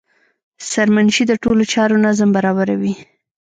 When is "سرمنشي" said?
0.71-1.23